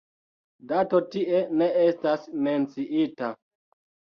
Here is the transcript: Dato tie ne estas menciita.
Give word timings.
Dato 0.71 1.01
tie 1.15 1.41
ne 1.59 1.67
estas 1.83 2.27
menciita. 2.49 3.33